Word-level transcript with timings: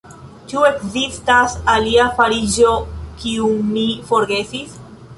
Ĉu 0.51 0.63
ekzistas 0.69 1.59
alia 1.75 2.09
fariĝo, 2.21 2.75
kiun 3.23 3.73
mi 3.79 3.89
forgesis? 4.11 4.79